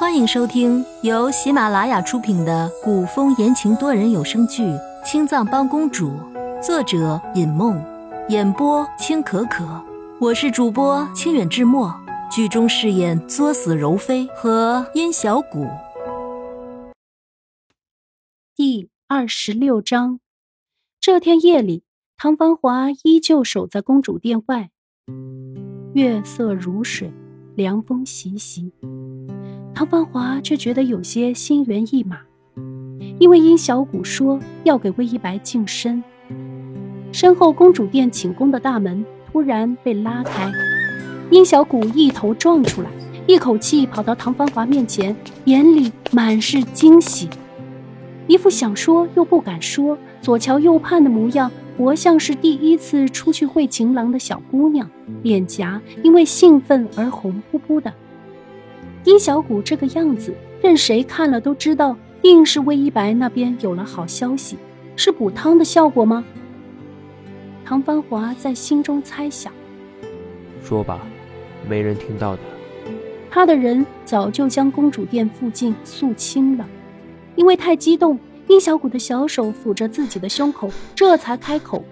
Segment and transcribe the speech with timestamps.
[0.00, 4.62] 欢迎收听由喜马拉雅出品的古风言情多人有声剧
[5.04, 6.08] 《青藏帮公主》，
[6.62, 7.78] 作者尹梦，
[8.30, 9.84] 演播青可可。
[10.18, 11.94] 我是主播清远志墨，
[12.32, 15.66] 剧中饰演作死柔妃和殷小谷。
[18.56, 20.18] 第二十六章，
[20.98, 21.82] 这天夜里，
[22.16, 24.70] 唐繁华依旧守在公主殿外，
[25.92, 27.12] 月色如水，
[27.54, 28.72] 凉风习习。
[29.80, 32.18] 唐繁华却觉得有些心猿意马，
[33.18, 36.04] 因为殷小谷说要给魏一白净身。
[37.12, 39.02] 身后公主殿寝宫的大门
[39.32, 40.52] 突然被拉开，
[41.30, 42.90] 殷小谷一头撞出来，
[43.26, 45.16] 一口气跑到唐繁华面前，
[45.46, 47.30] 眼里满是惊喜，
[48.26, 54.86] 一副想说又不敢说、左瞧右盼的模样，活像是第一次出去会情郎的小姑娘，
[55.22, 57.90] 脸颊因为兴奋而红扑扑的。
[59.04, 64.58] 殷小谷这个样子，任谁看了都知道，定是魏一白那边有了好消息，
[64.96, 66.24] 是补汤的效果吗？
[67.64, 69.52] 唐繁华在心中猜想。
[70.62, 71.00] 说吧，
[71.68, 72.42] 没人听到的。
[73.30, 76.66] 他的人早就将公主殿附近肃清了，
[77.36, 81.84] 因为太激动，殷小谷的小手抚着自己的胸口，这才开口：“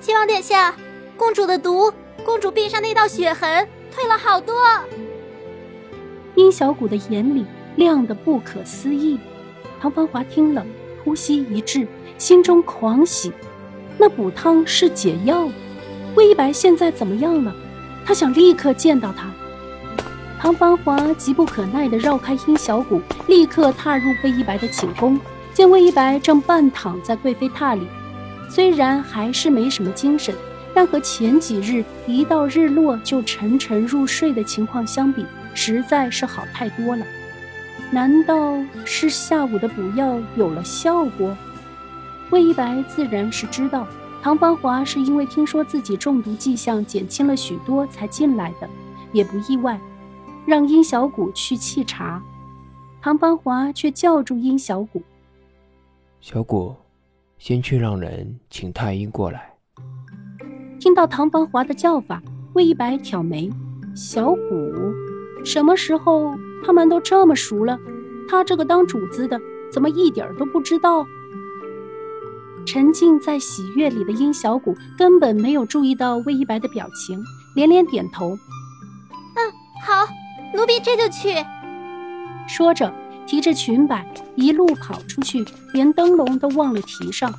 [0.00, 0.74] 七王殿下，
[1.16, 1.92] 公主的毒，
[2.24, 4.54] 公主臂上那道血痕退了好多。”
[6.34, 7.44] 殷小谷的眼里
[7.76, 9.18] 亮得不可思议，
[9.80, 10.64] 唐繁华听了，
[11.04, 11.86] 呼吸一滞，
[12.18, 13.32] 心中狂喜。
[13.98, 15.48] 那补汤是解药，
[16.14, 17.54] 魏一白现在怎么样了？
[18.04, 19.30] 他想立刻见到他。
[20.38, 25.20] 唐繁华急不可耐地绕开殷小谷，立刻踏入魏一白的寝宫，
[25.52, 27.86] 见魏一白正半躺在贵妃榻里，
[28.48, 30.34] 虽然还是没什么精神，
[30.74, 35.26] 但和前几日一到日落就沉沉入睡的情况相比。
[35.54, 37.04] 实在是好太多了，
[37.90, 41.36] 难道是下午的补药有了效果？
[42.30, 43.86] 魏一白自然是知道，
[44.22, 48.68] 唐繁华是因为听说自己中毒迹象减轻了许多才进来的，
[49.12, 49.78] 也不意外。
[50.46, 52.22] 让殷小谷去沏茶，
[53.02, 55.02] 唐繁华却叫住殷小谷
[56.20, 56.74] ：“小谷，
[57.38, 59.52] 先去让人请太医过来。”
[60.80, 62.22] 听到唐繁华的叫法，
[62.54, 63.50] 魏一白挑眉
[63.94, 64.36] ：“小谷。”
[65.44, 67.78] 什么时候他们都这么熟了？
[68.28, 69.40] 他这个当主子的
[69.72, 71.06] 怎么一点都不知道？
[72.66, 77.20] 沉浸在喜悦里的殷小谷根本没有注意到魏一白的表情，
[77.56, 78.36] 连连点头
[79.34, 79.52] ：“嗯，
[79.82, 80.06] 好，
[80.54, 81.34] 奴婢这就去。”
[82.46, 82.92] 说着，
[83.26, 84.06] 提着裙摆
[84.36, 87.32] 一路跑出去，连灯笼都忘了提上。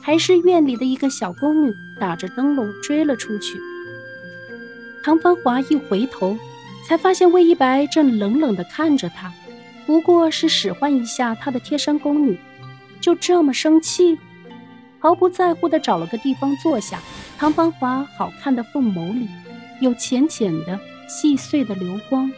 [0.00, 3.58] 还是院里的一个小宫女打着灯笼追了出去。
[5.04, 6.38] 唐繁华一回头。
[6.86, 9.32] 才发现魏一白正冷冷地看着他，
[9.86, 12.38] 不过是使唤一下他的贴身宫女，
[13.00, 14.18] 就这么生气，
[14.98, 17.00] 毫不在乎地找了个地方坐下。
[17.38, 19.28] 唐芳华好看的凤眸里
[19.80, 20.78] 有浅浅的、
[21.08, 22.30] 细碎的流光。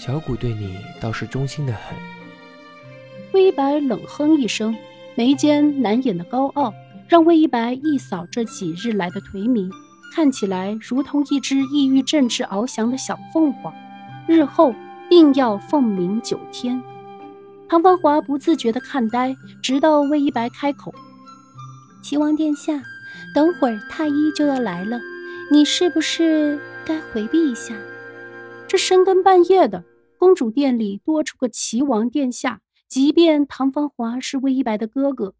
[0.00, 1.96] 小谷对你倒是忠心的很。
[3.32, 4.76] 魏一白冷哼一声，
[5.14, 6.72] 眉间难掩的高傲
[7.08, 9.70] 让魏一白一扫这几日来的颓靡。
[10.12, 13.72] 看起来如同一只抑郁振翅翱翔的小凤凰，
[14.26, 14.74] 日后
[15.08, 16.82] 定要凤鸣九天。
[17.68, 20.92] 唐芳华不自觉地看呆，直到魏一白开口
[22.02, 22.82] ：“齐王殿下，
[23.34, 25.00] 等会儿太医就要来了，
[25.52, 27.76] 你是不是该回避一下？”
[28.66, 29.84] 这深更半夜的，
[30.18, 35.34] 公主殿里多出个齐王殿下，即便唐芳华是魏一白的哥哥，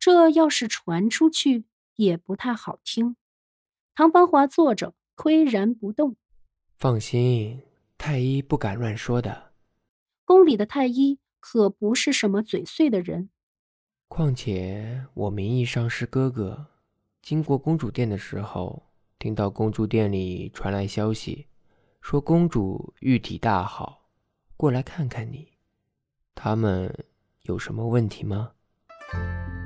[0.00, 1.64] 这要是传出去
[1.94, 3.14] 也不太好听。
[3.96, 6.16] 唐繁华坐着，岿然不动。
[6.76, 7.62] 放心，
[7.96, 9.52] 太医不敢乱说的。
[10.26, 13.30] 宫里的太医可不是什么嘴碎的人。
[14.06, 16.66] 况且我名义上是哥哥，
[17.22, 18.82] 经过公主殿的时候，
[19.18, 21.46] 听到公主殿里传来消息，
[22.02, 24.10] 说公主玉体大好，
[24.58, 25.48] 过来看看你。
[26.34, 26.94] 他们
[27.44, 28.50] 有什么问题吗？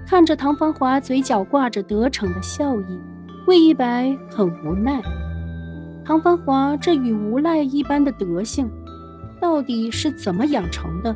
[0.06, 3.00] 看着唐繁华嘴角挂着得逞的笑意。
[3.50, 5.02] 魏一白很无奈，
[6.04, 8.70] 唐繁华这与无赖一般的德性，
[9.40, 11.12] 到底是怎么养成的？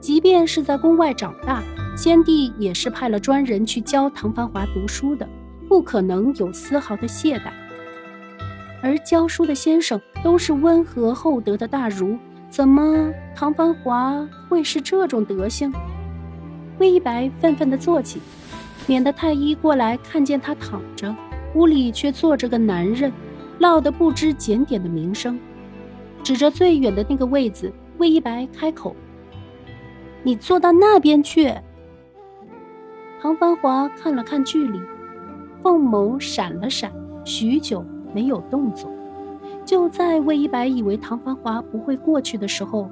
[0.00, 1.62] 即便是在宫外长大，
[1.96, 5.28] 先帝也是派了专人去教唐繁华读书的，
[5.68, 7.52] 不可能有丝毫的懈怠。
[8.82, 12.18] 而教书的先生都是温和厚德的大儒，
[12.50, 15.72] 怎么唐繁华会是这种德行？
[16.80, 18.20] 魏一白愤愤地坐起，
[18.88, 21.14] 免得太医过来看见他躺着。
[21.56, 23.10] 屋里却坐着个男人，
[23.58, 25.38] 落得不知检点的名声。
[26.22, 28.94] 指着最远的那个位子，魏一白开口
[30.22, 31.54] ：“你坐到那边去。”
[33.22, 34.78] 唐繁华看了看距离，
[35.62, 36.92] 凤眸闪了闪，
[37.24, 37.82] 许久
[38.12, 38.90] 没有动作。
[39.64, 42.90] 就在魏一白以为唐繁华不会过去的时候，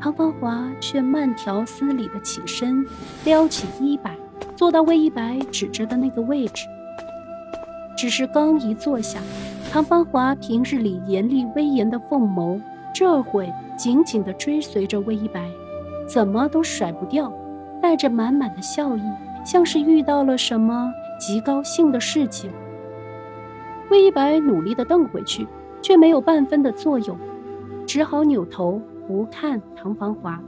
[0.00, 2.84] 唐繁华却慢条斯理的起身，
[3.24, 4.16] 撩起衣摆，
[4.56, 6.64] 坐到魏一白指着的那个位置。
[8.00, 9.20] 只是刚一坐下，
[9.70, 12.58] 唐芳华平日里严厉威严的凤眸，
[12.94, 15.46] 这会紧紧地追随着魏一白，
[16.06, 17.30] 怎么都甩不掉，
[17.82, 19.02] 带着满满的笑意，
[19.44, 22.50] 像是遇到了什么极高兴的事情。
[23.90, 25.46] 魏一白努力地瞪回去。
[25.82, 27.16] 却没有半分的作用，
[27.86, 30.38] 只好扭头不看唐芳华。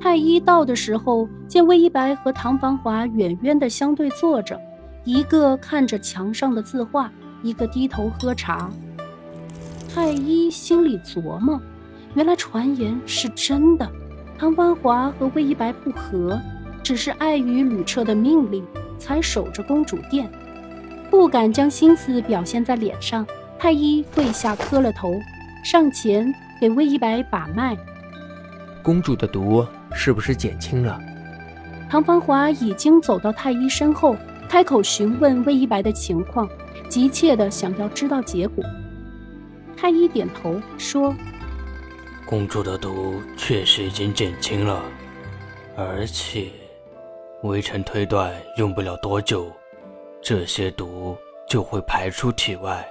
[0.00, 4.58] 太医到的时候，见魏一白和唐芳华远远的相对坐着，
[5.04, 7.10] 一个看着墙上的字画，
[7.42, 8.70] 一个低头喝茶。
[9.94, 11.60] 太医心里琢磨：
[12.14, 13.90] 原来传言是真的，
[14.38, 16.38] 唐繁华和魏一白不和，
[16.82, 18.64] 只是碍于吕彻的命令，
[18.98, 20.30] 才守着公主殿，
[21.10, 23.26] 不敢将心思表现在脸上。
[23.58, 25.12] 太医跪下磕了头，
[25.64, 27.76] 上前给魏一白把脉。
[28.84, 31.00] 公主的毒是不是减轻了？
[31.90, 34.14] 唐繁华已经走到太医身后，
[34.48, 36.48] 开口询问魏一白的情况，
[36.88, 38.64] 急切的想要知道结果。
[39.76, 41.14] 太医点头说
[42.26, 44.82] ：“公主的毒确实已经减轻了，
[45.76, 46.50] 而且
[47.42, 49.52] 微臣推断，用不了多久，
[50.22, 51.16] 这些毒
[51.48, 52.84] 就会排出体外。”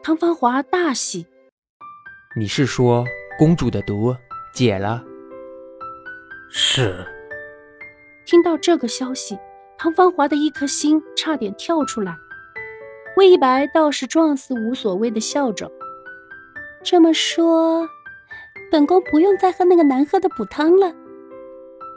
[0.00, 1.26] 唐繁华大喜，
[2.36, 3.04] 你是说
[3.36, 4.14] 公主的毒
[4.54, 5.02] 解了？
[6.48, 7.04] 是。
[8.24, 9.36] 听到这个消息，
[9.78, 12.16] 唐芳华的一颗心差点跳出来。
[13.16, 15.70] 魏一白倒是状似无所谓的笑着，
[16.82, 17.88] 这么说，
[18.70, 20.92] 本宫不用再喝那个难喝的补汤了。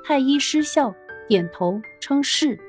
[0.04, 0.94] 太医失笑，
[1.28, 2.60] 点头称是。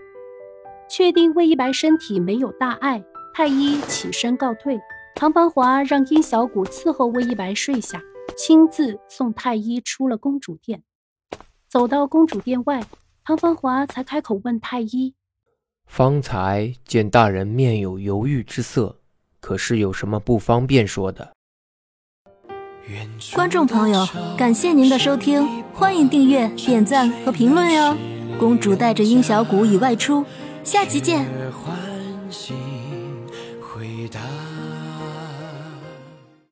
[0.88, 4.80] 确定魏一白身体没有大碍，太医起身告退。
[5.14, 8.00] 唐芳华让殷小谷伺候魏一白睡下，
[8.36, 10.82] 亲自送太医出了公主殿。
[11.68, 12.82] 走到公主殿外，
[13.28, 15.12] 唐繁华才开口问太医
[15.84, 18.96] ：“方才见大人面有犹豫之色，
[19.38, 21.34] 可是有什么不方便说的？”
[23.36, 24.06] 观众朋友，
[24.38, 27.94] 感谢您的收听，欢迎订阅、点赞和评论哟！
[28.38, 30.24] 公主带着殷小谷已外出，
[30.64, 31.26] 下集见。